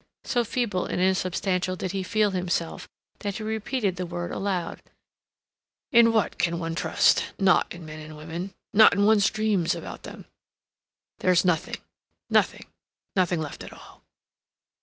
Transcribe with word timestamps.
So 0.23 0.43
feeble 0.43 0.85
and 0.87 0.99
insubstantial 0.99 1.75
did 1.75 1.91
he 1.91 2.01
feel 2.01 2.31
himself 2.31 2.89
that 3.19 3.35
he 3.35 3.43
repeated 3.43 3.97
the 3.97 4.05
word 4.07 4.31
aloud. 4.31 4.81
"In 5.91 6.11
what 6.11 6.39
can 6.39 6.57
one 6.57 6.73
trust? 6.73 7.25
Not 7.37 7.71
in 7.71 7.85
men 7.85 7.99
and 7.99 8.17
women. 8.17 8.51
Not 8.73 8.93
in 8.95 9.05
one's 9.05 9.29
dreams 9.29 9.75
about 9.75 10.01
them. 10.01 10.25
There's 11.19 11.45
nothing—nothing, 11.45 12.65
nothing 13.15 13.39
left 13.39 13.63
at 13.63 13.73
all." 13.73 14.01